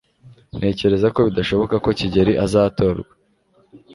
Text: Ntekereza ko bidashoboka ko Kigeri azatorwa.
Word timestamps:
Ntekereza 0.57 1.07
ko 1.15 1.19
bidashoboka 1.27 1.75
ko 1.83 1.89
Kigeri 1.99 2.33
azatorwa. 2.45 3.13